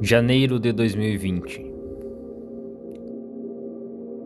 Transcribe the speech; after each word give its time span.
Janeiro 0.00 0.58
de 0.58 0.72
2020. 0.72 1.72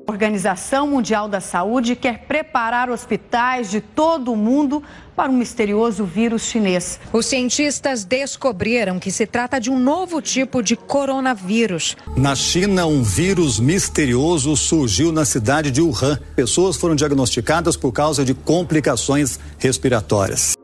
A 0.06 0.10
Organização 0.10 0.88
Mundial 0.88 1.28
da 1.28 1.38
Saúde 1.38 1.94
quer 1.94 2.20
preparar 2.20 2.88
hospitais 2.88 3.70
de 3.70 3.80
todo 3.80 4.32
o 4.32 4.36
mundo 4.36 4.82
para 5.14 5.30
um 5.30 5.36
misterioso 5.36 6.04
vírus 6.04 6.42
chinês. 6.42 6.98
Os 7.12 7.26
cientistas 7.26 8.04
descobriram 8.04 8.98
que 8.98 9.10
se 9.10 9.26
trata 9.26 9.60
de 9.60 9.70
um 9.70 9.78
novo 9.78 10.22
tipo 10.22 10.62
de 10.62 10.74
coronavírus. 10.74 11.94
Na 12.16 12.34
China, 12.34 12.86
um 12.86 13.02
vírus 13.02 13.60
misterioso 13.60 14.56
surgiu 14.56 15.12
na 15.12 15.26
cidade 15.26 15.70
de 15.70 15.82
Wuhan. 15.82 16.18
Pessoas 16.34 16.76
foram 16.76 16.96
diagnosticadas 16.96 17.76
por 17.76 17.92
causa 17.92 18.24
de 18.24 18.32
complicações 18.32 19.38
respiratórias. 19.58 20.54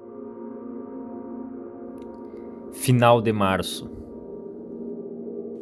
Final 2.72 3.20
de 3.20 3.32
março. 3.32 4.03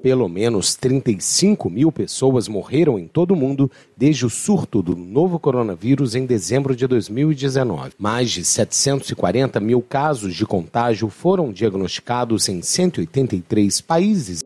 Pelo 0.02 0.28
menos 0.28 0.74
35 0.74 1.70
mil 1.70 1.92
pessoas 1.92 2.48
morreram 2.48 2.98
em 2.98 3.06
todo 3.06 3.30
o 3.30 3.36
mundo 3.36 3.70
desde 3.96 4.26
o 4.26 4.30
surto 4.30 4.82
do 4.82 4.96
novo 4.96 5.38
coronavírus 5.38 6.16
em 6.16 6.26
dezembro 6.26 6.74
de 6.74 6.88
2019. 6.88 7.92
Mais 7.96 8.28
de 8.32 8.44
740 8.44 9.60
mil 9.60 9.80
casos 9.80 10.34
de 10.34 10.44
contágio 10.44 11.08
foram 11.08 11.52
diagnosticados 11.52 12.48
em 12.48 12.60
183 12.60 13.80
países. 13.80 14.42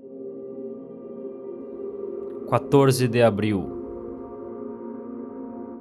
14 2.50 3.09
de 3.09 3.23
abril. 3.23 3.75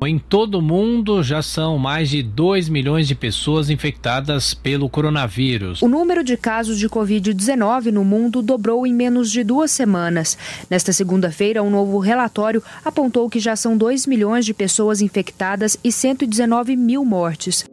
Em 0.03 0.19
todo 0.19 0.59
o 0.59 0.61
mundo, 0.61 1.23
já 1.23 1.41
são 1.41 1.77
mais 1.77 2.09
de 2.09 2.21
2 2.21 2.69
milhões 2.69 3.07
de 3.07 3.15
pessoas 3.15 3.69
infectadas 3.69 4.53
pelo 4.53 4.89
coronavírus. 4.89 5.81
O 5.81 5.87
número 5.87 6.23
de 6.23 6.37
casos 6.37 6.77
de 6.77 6.87
Covid-19 6.87 7.91
no 7.91 8.03
mundo 8.03 8.41
dobrou 8.41 8.85
em 8.85 8.93
menos 8.93 9.31
de 9.31 9.43
duas 9.43 9.71
semanas. 9.71 10.37
Nesta 10.69 10.93
segunda-feira, 10.93 11.63
um 11.63 11.69
novo 11.69 11.97
relatório 11.97 12.61
apontou 12.83 13.29
que 13.29 13.39
já 13.39 13.55
são 13.55 13.77
2 13.77 14.05
milhões 14.05 14.45
de 14.45 14.53
pessoas 14.53 15.01
infectadas 15.01 15.77
e 15.83 15.91
119 15.91 16.75
mil 16.75 17.03
mortes. 17.03 17.65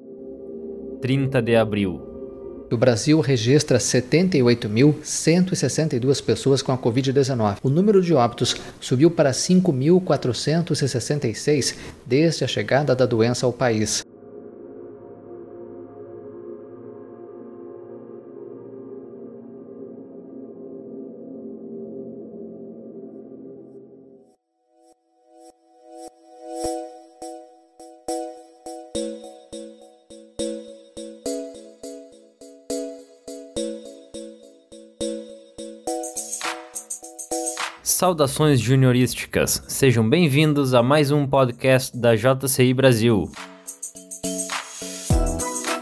30 1.02 1.42
de 1.42 1.56
abril. 1.56 2.11
O 2.72 2.76
Brasil 2.78 3.20
registra 3.20 3.76
78.162 3.76 6.24
pessoas 6.24 6.62
com 6.62 6.72
a 6.72 6.78
Covid-19. 6.78 7.58
O 7.62 7.68
número 7.68 8.00
de 8.00 8.14
óbitos 8.14 8.56
subiu 8.80 9.10
para 9.10 9.30
5.466 9.30 11.74
desde 12.06 12.44
a 12.44 12.48
chegada 12.48 12.96
da 12.96 13.04
doença 13.04 13.44
ao 13.44 13.52
país. 13.52 14.02
Saudações 37.82 38.60
juniorísticas, 38.60 39.60
sejam 39.66 40.08
bem-vindos 40.08 40.72
a 40.72 40.84
mais 40.84 41.10
um 41.10 41.26
podcast 41.26 41.96
da 41.96 42.14
JCI 42.14 42.72
Brasil. 42.72 43.28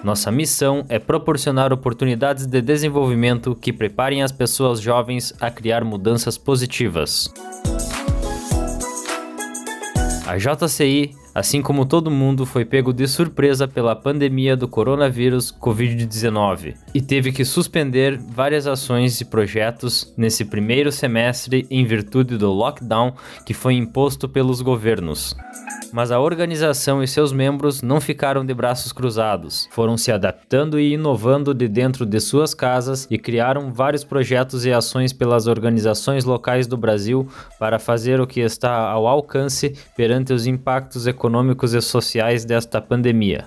Nossa 0.03 0.33
missão 0.33 0.83
é 0.89 0.99
proporcionar 0.99 1.75
oportunidades 1.75 2.47
de 2.47 2.63
desenvolvimento 2.63 3.55
que 3.55 3.71
preparem 3.71 4.23
as 4.23 4.33
pessoas 4.33 4.81
jovens 4.81 5.35
a 5.39 5.51
criar 5.51 5.85
mudanças 5.85 6.39
positivas. 6.39 7.29
A 10.27 10.39
JCI 10.39 11.15
assim 11.35 11.63
como 11.63 11.87
todo 11.87 12.11
mundo 12.11 12.45
foi 12.45 12.65
pego 12.65 12.93
de 12.93 13.07
surpresa 13.07 13.69
pela 13.69 13.95
pandemia 13.95 14.57
do 14.57 14.67
coronavírus 14.67 15.53
Covid-19 15.53 16.75
e 16.95 17.01
teve 17.01 17.33
que 17.33 17.45
suspender 17.45 18.19
várias 18.19 18.67
ações 18.67 19.21
e 19.21 19.25
projetos 19.25 20.13
nesse 20.17 20.45
primeiro 20.45 20.91
semestre 20.91 21.67
em 21.71 21.85
virtude 21.85 22.37
do 22.37 22.51
lockdown 22.53 23.15
que 23.47 23.55
foi 23.55 23.75
imposto 23.75 24.29
pelos 24.29 24.61
governos. 24.61 25.37
Mas 25.93 26.13
a 26.13 26.21
organização 26.21 27.03
e 27.03 27.09
seus 27.09 27.33
membros 27.33 27.83
não 27.83 28.01
ficaram 28.01 28.45
de 28.45 28.55
braços 28.55 28.93
cruzados, 28.93 29.69
foram 29.73 29.97
se 29.97 30.13
adaptando 30.13 30.79
e 30.79 30.93
inovando 30.93 31.53
de 31.53 31.67
dentro 31.67 32.07
de 32.07 32.21
suas 32.21 32.55
casas 32.55 33.09
e 33.11 33.19
criaram 33.19 33.73
vários 33.73 34.05
projetos 34.05 34.65
e 34.65 34.73
ações 34.73 35.13
pelas 35.13 35.49
organizações 35.49 36.25
locais 36.25 36.69
do 36.69 36.77
Brasil 36.77 37.29
para 37.59 37.81
fazer 37.81 38.21
o 38.21 38.27
que 38.27 38.39
está 38.39 38.89
ao 38.89 39.09
alcance 39.09 39.75
perante 39.97 40.33
os 40.33 40.47
impactos 40.47 41.09
econômicos 41.09 41.20
econômicos 41.21 41.75
e 41.75 41.83
sociais 41.83 42.47
desta 42.47 42.81
pandemia. 42.81 43.45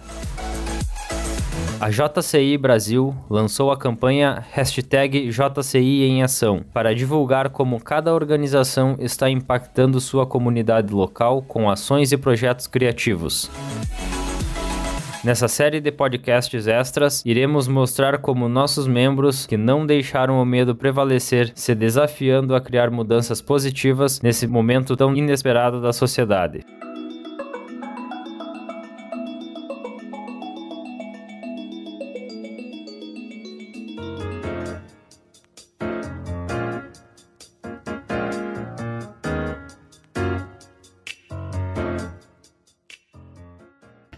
A 1.82 1.90
JCI 1.90 2.56
Brasil 2.58 3.14
lançou 3.28 3.72
a 3.72 3.78
campanha 3.78 4.46
hashtag 4.52 5.30
JCI 5.30 6.04
em 6.04 6.24
Ação 6.24 6.64
para 6.72 6.94
divulgar 6.94 7.50
como 7.50 7.80
cada 7.80 8.14
organização 8.14 8.96
está 9.00 9.28
impactando 9.30 10.00
sua 10.00 10.26
comunidade 10.26 10.94
local 10.94 11.42
com 11.42 11.70
ações 11.70 12.12
e 12.12 12.18
projetos 12.18 12.68
criativos. 12.68 13.50
Nessa 15.24 15.48
série 15.48 15.82
de 15.82 15.92
podcasts 15.92 16.68
extras, 16.68 17.24
iremos 17.26 17.68
mostrar 17.68 18.18
como 18.20 18.48
nossos 18.48 18.88
membros, 18.88 19.46
que 19.46 19.58
não 19.58 19.86
deixaram 19.86 20.42
o 20.42 20.46
medo 20.46 20.76
prevalecer, 20.76 21.52
se 21.56 21.74
desafiando 21.74 22.54
a 22.54 22.62
criar 22.62 22.92
mudanças 22.92 23.42
positivas 23.42 24.22
nesse 24.22 24.46
momento 24.48 24.98
tão 24.98 25.16
inesperado 25.16 25.82
da 25.82 25.94
sociedade. 25.94 26.66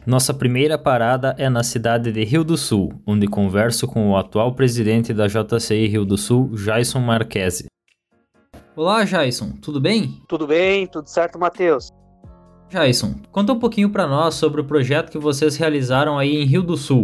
Nossa 0.05 0.35
primeira 0.35 0.77
parada 0.77 1.35
é 1.39 1.49
na 1.49 1.63
cidade 1.63 2.11
de 2.11 2.23
Rio 2.23 2.43
do 2.43 2.55
Sul, 2.55 2.93
onde 3.07 3.25
converso 3.25 3.87
com 3.87 4.11
o 4.11 4.15
atual 4.15 4.53
presidente 4.53 5.11
da 5.11 5.25
JCI 5.25 5.87
Rio 5.87 6.05
do 6.05 6.15
Sul, 6.15 6.51
Jason 6.53 6.99
Marquese. 6.99 7.65
Olá, 8.75 9.03
Jason, 9.03 9.53
tudo 9.59 9.81
bem? 9.81 10.21
Tudo 10.27 10.45
bem, 10.45 10.85
tudo 10.85 11.07
certo, 11.07 11.39
Matheus. 11.39 11.89
Jason, 12.69 13.15
conta 13.31 13.53
um 13.53 13.57
pouquinho 13.57 13.89
para 13.89 14.05
nós 14.05 14.35
sobre 14.35 14.61
o 14.61 14.65
projeto 14.65 15.09
que 15.09 15.17
vocês 15.17 15.57
realizaram 15.57 16.19
aí 16.19 16.35
em 16.35 16.45
Rio 16.45 16.61
do 16.61 16.77
Sul. 16.77 17.03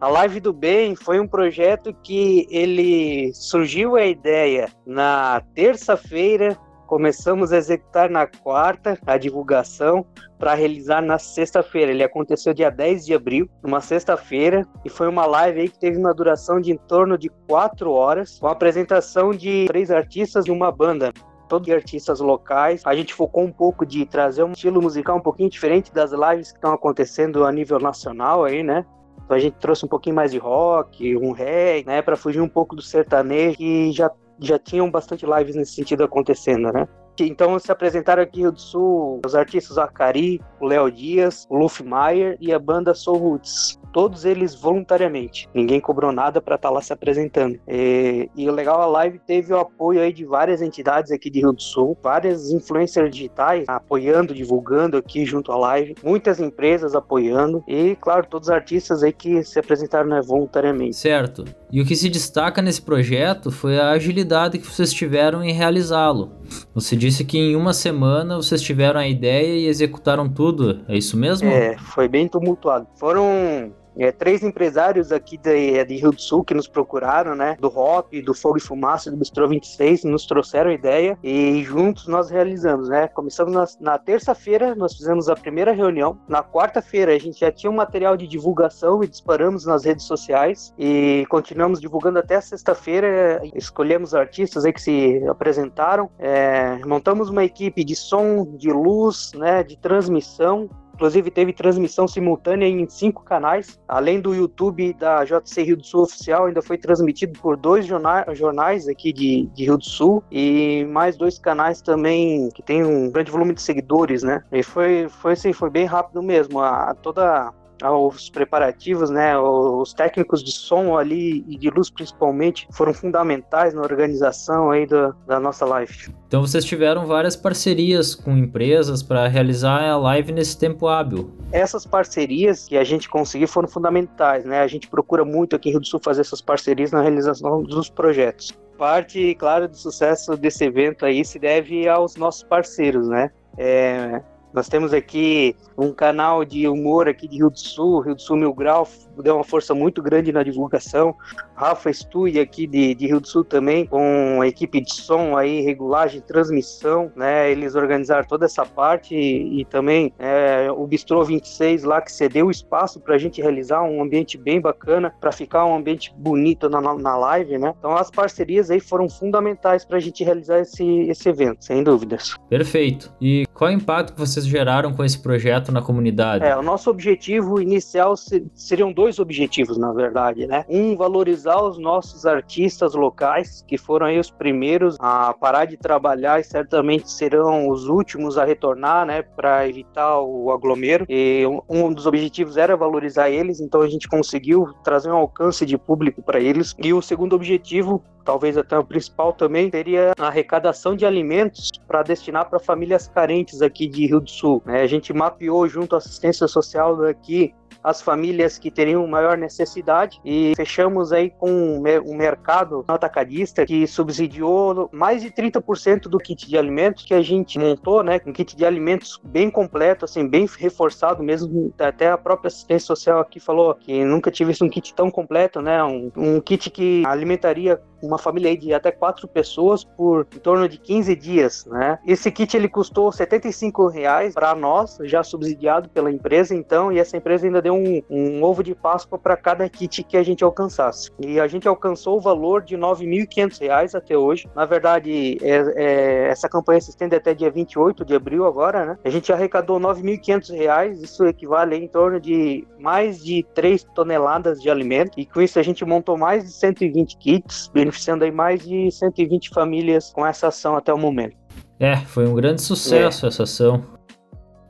A 0.00 0.08
Live 0.08 0.40
do 0.40 0.52
Bem 0.52 0.96
foi 0.96 1.20
um 1.20 1.28
projeto 1.28 1.94
que 2.02 2.48
ele 2.50 3.32
surgiu 3.32 3.94
a 3.94 4.04
ideia 4.04 4.68
na 4.84 5.40
terça-feira 5.54 6.58
Começamos 6.88 7.52
a 7.52 7.58
executar 7.58 8.08
na 8.08 8.26
quarta 8.26 8.98
a 9.06 9.18
divulgação 9.18 10.06
para 10.38 10.54
realizar 10.54 11.02
na 11.02 11.18
sexta-feira. 11.18 11.92
Ele 11.92 12.02
aconteceu 12.02 12.54
dia 12.54 12.70
10 12.70 13.04
de 13.04 13.12
abril, 13.12 13.46
numa 13.62 13.82
sexta-feira, 13.82 14.66
e 14.86 14.88
foi 14.88 15.06
uma 15.06 15.26
live 15.26 15.60
aí 15.60 15.68
que 15.68 15.78
teve 15.78 15.98
uma 15.98 16.14
duração 16.14 16.58
de 16.58 16.72
em 16.72 16.78
torno 16.78 17.18
de 17.18 17.28
quatro 17.46 17.92
horas, 17.92 18.38
com 18.38 18.46
a 18.46 18.52
apresentação 18.52 19.32
de 19.32 19.66
três 19.66 19.90
artistas 19.90 20.46
e 20.46 20.50
uma 20.50 20.72
banda 20.72 21.12
todos 21.46 21.68
artistas 21.68 22.20
locais. 22.20 22.80
A 22.86 22.94
gente 22.94 23.12
focou 23.12 23.44
um 23.44 23.52
pouco 23.52 23.84
de 23.84 24.06
trazer 24.06 24.42
um 24.42 24.52
estilo 24.52 24.80
musical 24.80 25.18
um 25.18 25.20
pouquinho 25.20 25.50
diferente 25.50 25.92
das 25.92 26.12
lives 26.12 26.52
que 26.52 26.58
estão 26.58 26.72
acontecendo 26.72 27.44
a 27.44 27.52
nível 27.52 27.78
nacional 27.78 28.44
aí, 28.44 28.62
né? 28.62 28.86
Então 29.24 29.36
a 29.36 29.40
gente 29.40 29.58
trouxe 29.58 29.84
um 29.84 29.88
pouquinho 29.88 30.16
mais 30.16 30.30
de 30.30 30.38
rock, 30.38 31.14
um 31.18 31.32
reggae, 31.32 31.86
né, 31.86 32.00
para 32.00 32.16
fugir 32.16 32.40
um 32.40 32.48
pouco 32.48 32.74
do 32.74 32.80
sertanejo 32.80 33.58
que 33.58 33.92
já 33.92 34.10
já 34.40 34.58
tinham 34.58 34.90
bastante 34.90 35.26
lives 35.26 35.56
nesse 35.56 35.74
sentido 35.74 36.04
acontecendo, 36.04 36.72
né? 36.72 36.86
Então 37.20 37.58
se 37.58 37.72
apresentaram 37.72 38.22
aqui 38.22 38.40
Rio 38.40 38.52
do 38.52 38.60
Sul 38.60 39.20
os 39.24 39.34
artistas 39.34 39.76
Acari, 39.76 40.40
o 40.60 40.66
Léo 40.66 40.90
Dias, 40.90 41.46
o 41.50 41.56
Luffy 41.56 41.84
Mayer 41.84 42.36
e 42.40 42.52
a 42.52 42.58
banda 42.58 42.94
Soul 42.94 43.18
Roots 43.18 43.78
todos 43.98 44.24
eles 44.24 44.54
voluntariamente. 44.54 45.48
Ninguém 45.52 45.80
cobrou 45.80 46.12
nada 46.12 46.40
para 46.40 46.54
estar 46.54 46.68
tá 46.68 46.72
lá 46.72 46.80
se 46.80 46.92
apresentando. 46.92 47.58
E, 47.66 48.30
e, 48.36 48.48
o 48.48 48.52
legal, 48.52 48.80
a 48.80 48.86
live 48.86 49.18
teve 49.18 49.52
o 49.52 49.58
apoio 49.58 50.00
aí 50.00 50.12
de 50.12 50.24
várias 50.24 50.62
entidades 50.62 51.10
aqui 51.10 51.28
de 51.28 51.40
Rio 51.40 51.52
do 51.52 51.60
Sul, 51.60 51.98
várias 52.00 52.52
influencers 52.52 53.10
digitais 53.10 53.64
apoiando, 53.66 54.32
divulgando 54.32 54.96
aqui 54.96 55.26
junto 55.26 55.50
à 55.50 55.56
live, 55.56 55.96
muitas 56.04 56.38
empresas 56.38 56.94
apoiando 56.94 57.64
e, 57.66 57.96
claro, 57.96 58.24
todos 58.30 58.46
os 58.46 58.54
artistas 58.54 59.02
aí 59.02 59.12
que 59.12 59.42
se 59.42 59.58
apresentaram 59.58 60.08
né, 60.08 60.22
voluntariamente. 60.22 60.94
Certo. 60.94 61.44
E 61.68 61.80
o 61.80 61.84
que 61.84 61.96
se 61.96 62.08
destaca 62.08 62.62
nesse 62.62 62.80
projeto 62.80 63.50
foi 63.50 63.80
a 63.80 63.90
agilidade 63.90 64.58
que 64.58 64.66
vocês 64.66 64.92
tiveram 64.92 65.42
em 65.42 65.52
realizá-lo. 65.52 66.30
Você 66.72 66.94
disse 66.94 67.24
que 67.24 67.36
em 67.36 67.56
uma 67.56 67.72
semana 67.72 68.36
vocês 68.36 68.62
tiveram 68.62 69.00
a 69.00 69.08
ideia 69.08 69.58
e 69.58 69.66
executaram 69.66 70.28
tudo, 70.28 70.82
é 70.88 70.96
isso 70.96 71.16
mesmo? 71.16 71.48
É, 71.48 71.76
foi 71.76 72.06
bem 72.06 72.28
tumultuado. 72.28 72.86
Foram 72.94 73.72
é, 73.98 74.12
três 74.12 74.42
empresários 74.42 75.10
aqui 75.10 75.36
de, 75.36 75.84
de, 75.84 75.96
Rio 75.96 76.12
do 76.12 76.20
Sul 76.20 76.44
que 76.44 76.54
nos 76.54 76.68
procuraram, 76.68 77.34
né? 77.34 77.56
Do 77.58 77.68
Hop, 77.68 78.12
do 78.24 78.32
Fogo 78.32 78.58
e 78.58 78.60
Fumaça, 78.60 79.10
do 79.10 79.16
Bistrô 79.16 79.48
26, 79.48 80.04
nos 80.04 80.26
trouxeram 80.26 80.70
ideia 80.70 81.18
e 81.22 81.62
juntos 81.64 82.06
nós 82.06 82.30
realizamos, 82.30 82.88
né? 82.88 83.08
Começamos 83.08 83.52
na, 83.52 83.66
na 83.80 83.98
terça-feira, 83.98 84.74
nós 84.74 84.96
fizemos 84.96 85.28
a 85.28 85.34
primeira 85.34 85.72
reunião. 85.72 86.18
Na 86.28 86.42
quarta-feira 86.42 87.14
a 87.14 87.18
gente 87.18 87.40
já 87.40 87.50
tinha 87.50 87.70
um 87.70 87.76
material 87.76 88.16
de 88.16 88.26
divulgação 88.26 89.02
e 89.02 89.08
disparamos 89.08 89.64
nas 89.64 89.84
redes 89.84 90.04
sociais 90.06 90.72
e 90.78 91.26
continuamos 91.28 91.80
divulgando 91.80 92.18
até 92.18 92.40
sexta-feira. 92.40 93.40
Escolhemos 93.54 94.14
artistas 94.14 94.64
aí 94.64 94.72
que 94.72 94.82
se 94.82 95.24
apresentaram, 95.28 96.08
é, 96.18 96.78
montamos 96.86 97.28
uma 97.28 97.44
equipe 97.44 97.84
de 97.84 97.96
som, 97.96 98.44
de 98.56 98.70
luz, 98.70 99.32
né? 99.34 99.62
De 99.64 99.76
transmissão 99.76 100.68
Inclusive, 100.98 101.30
teve 101.30 101.52
transmissão 101.52 102.08
simultânea 102.08 102.66
em 102.66 102.88
cinco 102.88 103.22
canais. 103.22 103.78
Além 103.86 104.20
do 104.20 104.34
YouTube 104.34 104.92
da 104.94 105.24
JC 105.24 105.62
Rio 105.62 105.76
do 105.76 105.86
Sul 105.86 106.02
Oficial, 106.02 106.46
ainda 106.46 106.60
foi 106.60 106.76
transmitido 106.76 107.38
por 107.38 107.56
dois 107.56 107.86
jornais 107.86 108.88
aqui 108.88 109.12
de, 109.12 109.48
de 109.54 109.64
Rio 109.64 109.78
do 109.78 109.84
Sul 109.84 110.24
e 110.28 110.84
mais 110.90 111.16
dois 111.16 111.38
canais 111.38 111.80
também 111.80 112.48
que 112.52 112.64
tem 112.64 112.84
um 112.84 113.12
grande 113.12 113.30
volume 113.30 113.54
de 113.54 113.62
seguidores, 113.62 114.24
né? 114.24 114.42
E 114.50 114.60
foi, 114.60 115.08
foi 115.08 115.34
assim, 115.34 115.52
foi 115.52 115.70
bem 115.70 115.84
rápido 115.84 116.20
mesmo. 116.20 116.58
A, 116.58 116.92
toda 117.00 117.54
os 117.82 118.30
preparativos, 118.30 119.10
né, 119.10 119.38
os 119.38 119.92
técnicos 119.92 120.42
de 120.42 120.52
som 120.52 120.96
ali 120.96 121.44
e 121.48 121.56
de 121.56 121.70
luz 121.70 121.90
principalmente 121.90 122.66
foram 122.72 122.92
fundamentais 122.92 123.74
na 123.74 123.82
organização 123.82 124.70
aí 124.70 124.86
da, 124.86 125.14
da 125.26 125.40
nossa 125.40 125.64
live. 125.64 126.12
Então 126.26 126.40
vocês 126.40 126.64
tiveram 126.64 127.06
várias 127.06 127.36
parcerias 127.36 128.14
com 128.14 128.36
empresas 128.36 129.02
para 129.02 129.26
realizar 129.28 129.82
a 129.82 129.96
live 129.96 130.32
nesse 130.32 130.58
tempo 130.58 130.86
hábil. 130.86 131.30
Essas 131.52 131.86
parcerias 131.86 132.66
que 132.66 132.76
a 132.76 132.84
gente 132.84 133.08
conseguiu 133.08 133.48
foram 133.48 133.68
fundamentais, 133.68 134.44
né? 134.44 134.60
A 134.60 134.66
gente 134.66 134.88
procura 134.88 135.24
muito 135.24 135.56
aqui 135.56 135.68
em 135.68 135.72
Rio 135.72 135.80
do 135.80 135.86
Sul 135.86 136.00
fazer 136.02 136.20
essas 136.20 136.40
parcerias 136.40 136.92
na 136.92 137.00
realização 137.00 137.62
dos 137.62 137.88
projetos. 137.88 138.52
Parte, 138.76 139.34
claro, 139.34 139.68
do 139.68 139.76
sucesso 139.76 140.36
desse 140.36 140.64
evento 140.64 141.04
aí 141.04 141.24
se 141.24 141.38
deve 141.38 141.88
aos 141.88 142.14
nossos 142.16 142.42
parceiros, 142.42 143.08
né? 143.08 143.30
É, 143.56 144.22
nós 144.52 144.68
temos 144.68 144.92
aqui 144.92 145.54
um 145.76 145.92
canal 145.92 146.44
de 146.44 146.66
humor 146.66 147.08
aqui 147.08 147.28
de 147.28 147.36
Rio 147.36 147.50
do 147.50 147.58
Sul, 147.58 148.00
Rio 148.00 148.14
do 148.14 148.22
Sul 148.22 148.36
Mil 148.36 148.52
Grau, 148.54 148.88
deu 149.22 149.34
uma 149.34 149.44
força 149.44 149.74
muito 149.74 150.02
grande 150.02 150.32
na 150.32 150.42
divulgação. 150.42 151.14
Rafa 151.54 151.92
Stui 151.92 152.38
aqui 152.38 152.66
de, 152.66 152.94
de 152.94 153.06
Rio 153.06 153.20
do 153.20 153.28
Sul 153.28 153.44
também, 153.44 153.86
com 153.86 154.40
a 154.40 154.46
equipe 154.46 154.80
de 154.80 154.92
som 154.94 155.36
aí, 155.36 155.60
regulagem, 155.60 156.20
transmissão, 156.20 157.10
né? 157.16 157.50
Eles 157.50 157.74
organizaram 157.74 158.26
toda 158.26 158.46
essa 158.46 158.64
parte 158.64 159.14
e, 159.14 159.60
e 159.60 159.64
também 159.64 160.12
é, 160.18 160.70
o 160.70 160.86
Bistrô 160.86 161.24
26 161.24 161.84
lá 161.84 162.00
que 162.00 162.12
cedeu 162.12 162.50
espaço 162.50 163.00
para 163.00 163.14
a 163.14 163.18
gente 163.18 163.42
realizar 163.42 163.82
um 163.82 164.02
ambiente 164.02 164.38
bem 164.38 164.60
bacana, 164.60 165.12
para 165.20 165.32
ficar 165.32 165.64
um 165.66 165.76
ambiente 165.76 166.12
bonito 166.16 166.68
na, 166.68 166.80
na 166.80 167.16
live, 167.16 167.58
né? 167.58 167.74
Então 167.78 167.96
as 167.96 168.10
parcerias 168.10 168.70
aí 168.70 168.80
foram 168.80 169.08
fundamentais 169.08 169.84
para 169.84 169.96
a 169.96 170.00
gente 170.00 170.22
realizar 170.24 170.60
esse, 170.60 170.84
esse 170.84 171.28
evento, 171.28 171.64
sem 171.64 171.82
dúvidas. 171.82 172.36
Perfeito. 172.48 173.12
E 173.20 173.46
qual 173.52 173.70
é 173.70 173.74
o 173.74 173.76
impacto 173.76 174.12
que 174.12 174.18
vocês 174.38 174.46
geraram 174.46 174.92
com 174.92 175.04
esse 175.04 175.18
projeto 175.18 175.72
na 175.72 175.82
comunidade? 175.82 176.44
É, 176.44 176.56
o 176.56 176.62
nosso 176.62 176.90
objetivo 176.90 177.60
inicial 177.60 178.14
seriam 178.54 178.92
dois 178.92 179.18
objetivos, 179.18 179.76
na 179.76 179.92
verdade, 179.92 180.46
né? 180.46 180.64
Um, 180.68 180.96
valorizar 180.96 181.60
os 181.60 181.78
nossos 181.78 182.24
artistas 182.24 182.94
locais, 182.94 183.64
que 183.66 183.76
foram 183.76 184.06
aí 184.06 184.18
os 184.18 184.30
primeiros 184.30 184.96
a 185.00 185.34
parar 185.34 185.64
de 185.64 185.76
trabalhar 185.76 186.40
e 186.40 186.44
certamente 186.44 187.10
serão 187.10 187.68
os 187.68 187.88
últimos 187.88 188.38
a 188.38 188.44
retornar, 188.44 189.06
né, 189.06 189.22
para 189.22 189.68
evitar 189.68 190.20
o 190.20 190.52
aglomero. 190.52 191.04
E 191.08 191.44
um 191.68 191.92
dos 191.92 192.06
objetivos 192.06 192.56
era 192.56 192.76
valorizar 192.76 193.30
eles, 193.30 193.60
então 193.60 193.80
a 193.80 193.88
gente 193.88 194.08
conseguiu 194.08 194.68
trazer 194.84 195.10
um 195.10 195.16
alcance 195.16 195.66
de 195.66 195.76
público 195.76 196.22
para 196.22 196.38
eles. 196.38 196.74
E 196.78 196.92
o 196.92 197.02
segundo 197.02 197.34
objetivo 197.34 198.02
talvez 198.28 198.58
até 198.58 198.78
o 198.78 198.84
principal 198.84 199.32
também, 199.32 199.70
seria 199.70 200.12
a 200.18 200.26
arrecadação 200.26 200.94
de 200.94 201.06
alimentos 201.06 201.70
para 201.86 202.02
destinar 202.02 202.50
para 202.50 202.58
famílias 202.58 203.08
carentes 203.08 203.62
aqui 203.62 203.88
de 203.88 204.06
Rio 204.06 204.20
do 204.20 204.28
Sul. 204.28 204.62
Né? 204.66 204.82
A 204.82 204.86
gente 204.86 205.14
mapeou 205.14 205.66
junto 205.66 205.94
à 205.94 205.98
assistência 205.98 206.46
social 206.46 206.94
daqui 206.94 207.54
as 207.82 208.02
famílias 208.02 208.58
que 208.58 208.70
teriam 208.70 209.06
maior 209.06 209.36
necessidade 209.38 210.20
e 210.24 210.52
fechamos 210.56 211.12
aí 211.12 211.30
com 211.30 211.80
um 211.80 212.16
mercado 212.16 212.84
atacadista 212.88 213.64
que 213.64 213.86
subsidiou 213.86 214.88
mais 214.92 215.22
de 215.22 215.30
30% 215.30 216.02
do 216.02 216.18
kit 216.18 216.48
de 216.48 216.58
alimentos 216.58 217.04
que 217.04 217.14
a 217.14 217.22
gente 217.22 217.58
montou, 217.58 218.02
né, 218.02 218.20
um 218.26 218.32
kit 218.32 218.56
de 218.56 218.64
alimentos 218.64 219.20
bem 219.24 219.50
completo, 219.50 220.04
assim, 220.04 220.28
bem 220.28 220.46
reforçado 220.58 221.22
mesmo, 221.22 221.72
até 221.78 222.10
a 222.10 222.18
própria 222.18 222.48
assistência 222.48 222.86
social 222.86 223.20
aqui 223.20 223.40
falou 223.40 223.74
que 223.74 224.04
nunca 224.04 224.30
tive 224.30 224.52
um 224.62 224.68
kit 224.68 224.94
tão 224.94 225.10
completo, 225.10 225.62
né, 225.62 225.82
um, 225.82 226.10
um 226.16 226.40
kit 226.40 226.70
que 226.70 227.04
alimentaria 227.06 227.80
uma 228.02 228.18
família 228.18 228.56
de 228.56 228.72
até 228.72 228.90
quatro 228.90 229.26
pessoas 229.26 229.84
por 229.84 230.26
em 230.34 230.38
torno 230.38 230.68
de 230.68 230.78
15 230.78 231.14
dias, 231.16 231.66
né? 231.66 231.98
Esse 232.06 232.30
kit 232.30 232.56
ele 232.56 232.68
custou 232.68 233.10
75 233.10 233.88
reais 233.88 234.34
para 234.34 234.54
nós, 234.54 234.98
já 235.02 235.22
subsidiado 235.22 235.88
pela 235.88 236.10
empresa, 236.10 236.54
então, 236.54 236.92
e 236.92 236.98
essa 236.98 237.16
empresa 237.16 237.46
ainda 237.46 237.62
deu 237.62 237.74
um, 237.74 238.02
um 238.08 238.42
ovo 238.42 238.62
de 238.62 238.74
Páscoa 238.74 239.18
para 239.18 239.36
cada 239.36 239.68
kit 239.68 240.02
que 240.02 240.16
a 240.16 240.22
gente 240.22 240.44
alcançasse. 240.44 241.10
E 241.18 241.40
a 241.40 241.46
gente 241.46 241.66
alcançou 241.68 242.18
o 242.18 242.20
valor 242.20 242.62
de 242.62 242.76
9.500 242.76 243.60
reais 243.60 243.94
até 243.94 244.16
hoje. 244.16 244.48
Na 244.54 244.64
verdade, 244.64 245.38
é, 245.42 245.72
é, 245.76 246.28
essa 246.28 246.48
campanha 246.48 246.80
se 246.80 246.90
estende 246.90 247.14
até 247.14 247.34
dia 247.34 247.50
28 247.50 248.04
de 248.04 248.14
abril 248.14 248.46
agora, 248.46 248.84
né? 248.84 248.98
A 249.04 249.10
gente 249.10 249.32
arrecadou 249.32 249.78
9.500 249.80 250.56
reais, 250.56 251.02
isso 251.02 251.24
equivale 251.26 251.76
em 251.76 251.88
torno 251.88 252.20
de 252.20 252.66
mais 252.78 253.22
de 253.22 253.44
3 253.54 253.84
toneladas 253.94 254.60
de 254.60 254.70
alimento, 254.70 255.18
e 255.18 255.26
com 255.26 255.40
isso 255.40 255.58
a 255.58 255.62
gente 255.62 255.84
montou 255.84 256.16
mais 256.16 256.44
de 256.44 256.52
120 256.52 257.16
kits, 257.18 257.70
beneficiando 257.88 258.24
aí 258.24 258.30
mais 258.30 258.66
de 258.66 258.90
120 258.90 259.50
famílias 259.50 260.10
com 260.10 260.24
essa 260.26 260.48
ação 260.48 260.76
até 260.76 260.92
o 260.92 260.98
momento. 260.98 261.36
É, 261.80 261.96
foi 261.96 262.26
um 262.26 262.34
grande 262.34 262.62
sucesso 262.62 263.24
é. 263.24 263.28
essa 263.28 263.42
ação. 263.44 263.82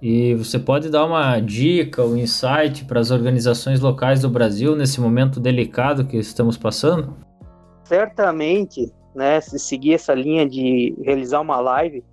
E 0.00 0.35
você 0.35 0.59
pode 0.59 0.91
dar 0.91 1.05
uma 1.05 1.41
dica, 1.41 2.05
um 2.05 2.17
insight 2.17 2.85
para 2.85 3.00
as 3.00 3.11
organizações 3.11 3.81
locais 3.81 4.20
do 4.20 4.31
Brasil 4.31 4.76
nesse 4.76 5.00
momento 5.00 5.41
delicado 5.41 6.05
que 6.05 6.17
estamos 6.17 6.56
passando? 6.56 7.17
Certamente, 7.82 8.93
né, 9.15 9.41
se 9.41 9.59
seguir 9.59 9.94
essa 9.94 10.14
linha 10.14 10.49
de 10.49 10.94
realizar 11.03 11.41
uma 11.41 11.59
live, 11.61 12.05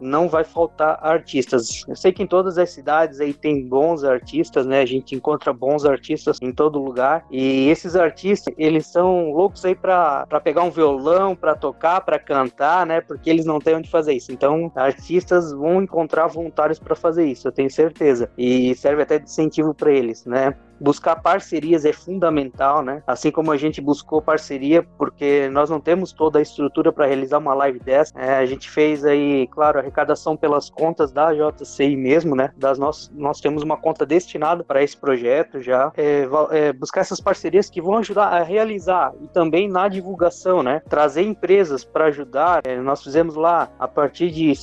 não 0.00 0.28
vai 0.28 0.44
faltar 0.44 0.98
artistas. 1.02 1.84
Eu 1.86 1.96
sei 1.96 2.12
que 2.12 2.22
em 2.22 2.26
todas 2.26 2.58
as 2.58 2.70
cidades 2.70 3.20
aí 3.20 3.32
tem 3.32 3.66
bons 3.66 4.04
artistas, 4.04 4.66
né? 4.66 4.80
A 4.80 4.86
gente 4.86 5.14
encontra 5.14 5.52
bons 5.52 5.84
artistas 5.84 6.38
em 6.40 6.52
todo 6.52 6.82
lugar. 6.82 7.24
E 7.30 7.68
esses 7.68 7.96
artistas, 7.96 8.52
eles 8.56 8.86
são 8.86 9.30
loucos 9.32 9.64
aí 9.64 9.74
para 9.74 10.26
pegar 10.42 10.62
um 10.62 10.70
violão, 10.70 11.34
para 11.36 11.54
tocar, 11.54 12.00
para 12.00 12.18
cantar, 12.18 12.86
né? 12.86 13.00
Porque 13.00 13.28
eles 13.28 13.44
não 13.44 13.58
têm 13.58 13.76
onde 13.76 13.90
fazer 13.90 14.14
isso. 14.14 14.32
Então, 14.32 14.70
artistas 14.74 15.52
vão 15.52 15.82
encontrar 15.82 16.26
voluntários 16.26 16.78
para 16.78 16.94
fazer 16.94 17.24
isso, 17.24 17.48
eu 17.48 17.52
tenho 17.52 17.70
certeza. 17.70 18.30
E 18.36 18.74
serve 18.74 19.02
até 19.02 19.18
de 19.18 19.24
incentivo 19.24 19.74
para 19.74 19.92
eles, 19.92 20.24
né? 20.24 20.54
Buscar 20.80 21.16
parcerias 21.16 21.84
é 21.84 21.92
fundamental, 21.92 22.82
né? 22.82 23.02
Assim 23.06 23.30
como 23.30 23.52
a 23.52 23.56
gente 23.56 23.80
buscou 23.80 24.22
parceria, 24.22 24.82
porque 24.96 25.48
nós 25.50 25.68
não 25.68 25.80
temos 25.80 26.12
toda 26.12 26.38
a 26.38 26.42
estrutura 26.42 26.92
para 26.92 27.06
realizar 27.06 27.38
uma 27.38 27.54
live 27.54 27.78
dessa. 27.80 28.18
É, 28.18 28.38
a 28.38 28.46
gente 28.46 28.70
fez 28.70 29.04
aí, 29.04 29.46
claro, 29.48 29.78
arrecadação 29.78 30.36
pelas 30.36 30.70
contas 30.70 31.12
da 31.12 31.32
JCI 31.32 31.96
mesmo, 31.96 32.34
né? 32.34 32.50
Das 32.56 32.78
nossas, 32.78 33.10
nós 33.10 33.40
temos 33.40 33.62
uma 33.62 33.76
conta 33.76 34.06
destinada 34.06 34.64
para 34.64 34.82
esse 34.82 34.96
projeto 34.96 35.60
já. 35.60 35.92
É, 35.96 36.28
é, 36.50 36.72
buscar 36.72 37.00
essas 37.00 37.20
parcerias 37.20 37.68
que 37.68 37.80
vão 37.80 37.98
ajudar 37.98 38.28
a 38.28 38.42
realizar 38.42 39.12
e 39.20 39.28
também 39.28 39.68
na 39.68 39.88
divulgação, 39.88 40.62
né? 40.62 40.80
Trazer 40.88 41.22
empresas 41.22 41.84
para 41.84 42.06
ajudar. 42.06 42.60
É, 42.64 42.76
nós 42.78 43.02
fizemos 43.02 43.34
lá 43.34 43.68
a 43.78 43.86
partir 43.86 44.30
de 44.30 44.54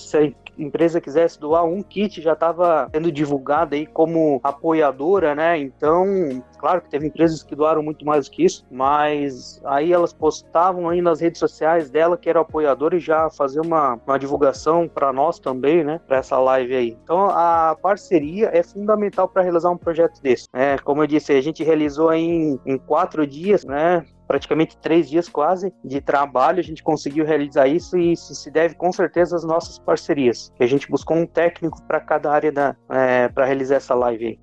empresa 0.57 1.01
quisesse 1.01 1.39
doar 1.39 1.65
um 1.65 1.81
kit, 1.81 2.21
já 2.21 2.33
estava 2.33 2.89
sendo 2.93 3.11
divulgada 3.11 3.75
aí 3.75 3.85
como 3.85 4.39
apoiadora, 4.43 5.35
né? 5.35 5.57
Então, 5.57 6.43
claro 6.57 6.81
que 6.81 6.89
teve 6.89 7.07
empresas 7.07 7.43
que 7.43 7.55
doaram 7.55 7.83
muito 7.83 8.05
mais 8.05 8.25
do 8.25 8.31
que 8.31 8.43
isso, 8.43 8.65
mas 8.71 9.61
aí 9.65 9.93
elas 9.93 10.13
postavam 10.13 10.89
aí 10.89 11.01
nas 11.01 11.19
redes 11.19 11.39
sociais 11.39 11.89
dela 11.89 12.17
que 12.17 12.29
era 12.29 12.39
apoiadora 12.39 12.95
e 12.95 12.99
já 12.99 13.29
fazer 13.29 13.61
uma, 13.61 13.99
uma 14.05 14.19
divulgação 14.19 14.87
para 14.87 15.13
nós 15.13 15.39
também, 15.39 15.83
né? 15.83 15.99
Para 16.07 16.17
essa 16.17 16.37
live 16.37 16.75
aí. 16.75 16.97
Então, 17.03 17.29
a 17.29 17.75
parceria 17.81 18.49
é 18.53 18.63
fundamental 18.63 19.27
para 19.27 19.43
realizar 19.43 19.69
um 19.69 19.77
projeto 19.77 20.21
desse. 20.21 20.47
É, 20.53 20.77
como 20.77 21.03
eu 21.03 21.07
disse, 21.07 21.33
a 21.33 21.41
gente 21.41 21.63
realizou 21.63 22.13
em, 22.13 22.59
em 22.65 22.77
quatro 22.77 23.25
dias, 23.25 23.63
né? 23.63 24.05
Praticamente 24.27 24.77
três 24.77 25.09
dias 25.09 25.29
quase 25.29 25.73
de 25.83 26.01
trabalho, 26.01 26.59
a 26.59 26.63
gente 26.63 26.83
conseguiu 26.83 27.25
realizar 27.25 27.67
isso 27.67 27.97
e 27.97 28.11
isso 28.11 28.35
se 28.35 28.51
deve 28.51 28.75
com 28.75 28.91
certeza 28.91 29.35
às 29.35 29.43
nossas 29.43 29.79
parcerias. 29.79 30.51
A 30.59 30.65
gente 30.65 30.89
buscou 30.89 31.17
um 31.17 31.25
técnico 31.25 31.81
para 31.83 31.99
cada 31.99 32.31
área 32.31 32.51
da 32.51 32.75
é, 32.89 33.29
para 33.29 33.45
realizar 33.45 33.75
essa 33.75 33.95
live 33.95 34.25
aí. 34.25 34.39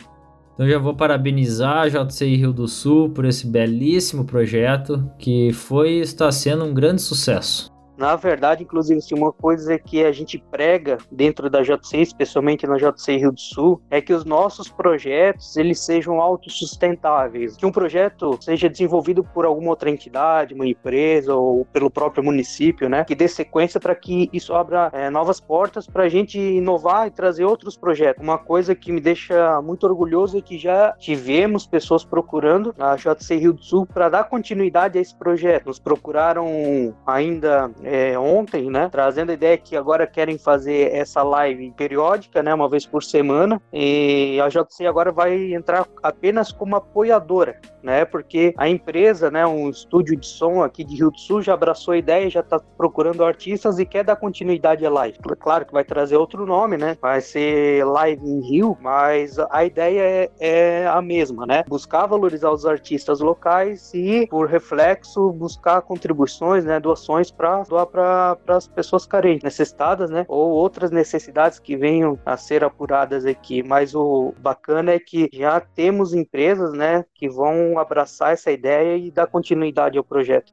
Então 0.55 0.69
já 0.69 0.79
vou 0.79 0.95
parabenizar 0.95 1.79
a 1.79 1.89
JCI 1.89 2.37
Rio 2.37 2.53
do 2.53 2.69
Sul 2.69 3.11
por 3.11 3.25
esse 3.25 3.45
belíssimo 3.47 4.25
projeto 4.25 5.11
que 5.19 5.53
foi 5.53 5.95
e 5.95 6.01
está 6.01 6.31
sendo 6.31 6.65
um 6.65 6.73
grande 6.73 7.03
sucesso. 7.03 7.74
Na 7.97 8.17
verdade, 8.17 8.63
inclusive, 8.63 8.99
assim, 8.99 9.15
uma 9.15 9.33
coisa 9.33 9.79
que 9.79 10.05
a 10.05 10.13
gente 10.13 10.39
prega 10.51 10.99
dentro 11.11 11.49
da 11.49 11.63
JCI, 11.63 12.03
especialmente 12.03 12.67
na 12.67 12.77
JCI 12.77 13.19
Rio 13.19 13.33
do 13.33 13.41
Sul, 13.41 13.81
é 13.91 14.01
que 14.01 14.13
os 14.13 14.25
nossos 14.25 14.69
projetos 14.69 15.57
eles 15.57 15.81
sejam 15.81 16.21
autossustentáveis. 16.21 17.57
Que 17.57 17.67
um 17.67 17.73
projeto 17.73 18.39
seja 18.41 18.69
desenvolvido 18.69 19.23
por 19.23 19.45
alguma 19.45 19.71
outra 19.71 19.91
entidade, 19.91 20.55
uma 20.55 20.67
empresa 20.67 21.35
ou 21.35 21.65
pelo 21.67 21.91
próprio 21.91 22.25
município, 22.25 22.89
né? 22.89 23.05
Que 23.05 23.15
dê 23.15 23.29
sequência 23.29 23.79
para 23.79 23.95
que 23.95 24.29
isso 24.33 24.55
abra 24.55 24.91
é, 24.93 25.09
novas 25.11 25.41
portas 25.41 25.87
para 25.87 26.05
a 26.05 26.09
gente 26.09 26.39
inovar 26.39 27.07
e 27.07 27.11
trazer 27.11 27.45
outros 27.45 27.77
projetos. 27.77 28.23
Uma 28.23 28.39
coisa 28.39 28.75
que 28.75 28.91
me 28.93 29.01
deixa 29.01 29.61
muito 29.63 29.87
orgulhoso 29.87 30.39
é 30.39 30.41
que 30.41 30.59
já 30.59 30.93
tivemos 30.99 31.67
pessoas 31.67 32.05
procurando 32.05 32.75
a 32.79 32.97
JCI 32.97 33.37
Rio 33.37 33.53
do 33.53 33.63
Sul 33.63 33.87
para 33.87 34.09
dar 34.09 34.25
continuidade 34.25 34.99
a 34.99 35.01
esse 35.01 35.15
projeto. 35.15 35.67
Nos 35.67 35.79
procuraram 35.79 36.95
ainda 37.07 37.71
é, 37.85 38.19
ontem, 38.19 38.71
né? 38.71 38.89
Trazendo 38.91 39.31
a 39.31 39.35
ideia 39.35 39.57
que 39.57 39.77
agora 39.77 40.07
querem 40.07 40.39
fazer 40.39 40.93
essa 40.93 41.23
live 41.23 41.73
periódica, 41.73 42.43
né? 42.43 42.53
Uma 42.53 42.69
vez 42.69 42.87
por 42.87 43.03
semana. 43.03 43.61
E 43.73 44.41
a 44.41 44.49
JC 44.49 44.87
agora 44.87 45.13
vai 45.13 45.55
entrar 45.55 45.87
apenas 46.03 46.53
como 46.53 46.77
apoiadora, 46.77 47.61
né? 47.83 48.05
Porque 48.05 48.55
a 48.57 48.69
empresa, 48.69 49.31
né? 49.31 49.47
Um 49.47 49.71
estúdio 49.71 50.17
de 50.17 50.27
som 50.27 50.63
aqui 50.63 50.85
de 50.85 50.97
Rio 50.97 51.11
do 51.11 51.19
Sul 51.19 51.43
já 51.43 51.55
abraçou 51.55 51.93
a 51.93 51.97
ideia, 51.97 52.31
já 52.31 52.41
está 52.41 52.59
procurando 52.77 53.25
artistas 53.25 53.79
e 53.79 53.87
quer 53.87 54.05
dar 54.05 54.17
continuidade 54.17 54.85
à 54.85 54.91
live. 54.91 55.19
Claro 55.39 55.67
que 55.67 55.73
vai 55.73 55.85
trazer 55.85 56.17
outro 56.17 56.47
nome, 56.47 56.77
né? 56.77 56.97
Vai 57.01 57.21
ser 57.21 57.85
Live 57.85 58.27
em 58.27 58.41
Rio, 58.41 58.77
mas 58.81 59.39
a 59.51 59.65
ideia 59.65 60.01
é, 60.01 60.31
é 60.41 60.87
a 60.87 61.01
mesma, 61.03 61.47
né? 61.47 61.65
Buscar 61.69 62.07
valorizar 62.07 62.51
os 62.51 62.65
artistas 62.65 63.21
locais 63.21 63.93
e, 63.95 64.27
por 64.29 64.49
reflexo, 64.49 65.31
buscar 65.33 65.83
contribuições, 65.83 66.65
né? 66.65 66.81
Doações 66.81 67.31
para 67.31 67.63
para 67.87 68.39
as 68.49 68.69
pessoas 68.69 69.07
carentes, 69.07 69.43
necessitadas, 69.43 70.11
né? 70.11 70.25
Ou 70.29 70.51
outras 70.51 70.91
necessidades 70.91 71.59
que 71.59 71.77
venham 71.77 72.19
a 72.25 72.37
ser 72.37 72.63
apuradas 72.63 73.27
aqui. 73.27 73.63
Mas 73.63 73.95
o 73.95 74.33
bacana 74.39 74.93
é 74.93 74.99
que 74.99 75.29
já 75.33 75.61
temos 75.61 76.15
empresas, 76.15 76.73
né? 76.73 77.05
Que 77.15 77.29
vão 77.29 77.79
abraçar 77.79 78.33
essa 78.33 78.53
ideia 78.53 78.97
e 78.97 79.11
dar 79.11 79.27
continuidade 79.27 79.99
ao 79.99 80.05
projeto. 80.05 80.53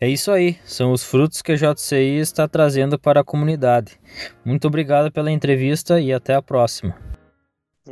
É 0.00 0.08
isso 0.08 0.30
aí, 0.30 0.56
são 0.64 0.92
os 0.92 1.04
frutos 1.04 1.42
que 1.42 1.52
a 1.52 1.56
JCI 1.56 2.20
está 2.20 2.48
trazendo 2.48 2.98
para 2.98 3.20
a 3.20 3.24
comunidade. 3.24 4.00
Muito 4.42 4.66
obrigado 4.66 5.12
pela 5.12 5.30
entrevista 5.30 6.00
e 6.00 6.10
até 6.10 6.34
a 6.34 6.40
próxima. 6.40 7.09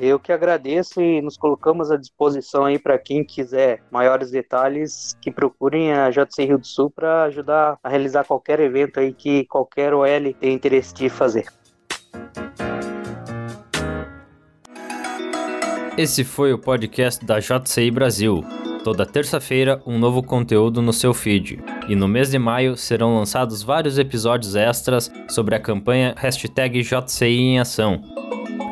Eu 0.00 0.20
que 0.20 0.30
agradeço 0.30 1.00
e 1.00 1.20
nos 1.20 1.36
colocamos 1.36 1.90
à 1.90 1.96
disposição 1.96 2.64
aí 2.64 2.78
para 2.78 2.96
quem 2.96 3.24
quiser 3.24 3.82
maiores 3.90 4.30
detalhes, 4.30 5.16
que 5.20 5.28
procurem 5.28 5.92
a 5.92 6.08
JC 6.08 6.44
Rio 6.44 6.58
do 6.58 6.66
Sul 6.66 6.88
para 6.88 7.24
ajudar 7.24 7.76
a 7.82 7.88
realizar 7.88 8.24
qualquer 8.24 8.60
evento 8.60 9.00
aí 9.00 9.12
que 9.12 9.44
qualquer 9.46 9.92
OL 9.92 10.06
tenha 10.06 10.54
interesse 10.54 10.94
de 10.94 11.08
fazer. 11.08 11.46
Esse 15.96 16.22
foi 16.22 16.52
o 16.52 16.58
podcast 16.60 17.24
da 17.24 17.40
JCI 17.40 17.90
Brasil. 17.90 18.44
Toda 18.84 19.04
terça-feira, 19.04 19.82
um 19.84 19.98
novo 19.98 20.22
conteúdo 20.22 20.80
no 20.80 20.92
seu 20.92 21.12
feed. 21.12 21.58
E 21.88 21.96
no 21.96 22.06
mês 22.06 22.30
de 22.30 22.38
maio 22.38 22.76
serão 22.76 23.16
lançados 23.16 23.64
vários 23.64 23.98
episódios 23.98 24.54
extras 24.54 25.10
sobre 25.28 25.56
a 25.56 25.60
campanha 25.60 26.14
JCI 26.14 27.26
em 27.26 27.58
Ação. 27.58 28.17